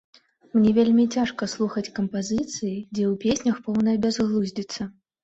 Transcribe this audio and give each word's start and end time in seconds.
Мне 0.59 0.69
вельмі 0.77 1.03
цяжка 1.19 1.47
слухаць 1.51 1.93
кампазіцыі, 1.99 2.71
дзе 2.95 3.05
ў 3.09 3.13
песнях 3.25 3.61
поўная 3.69 3.95
бязглуздзіца. 4.07 4.89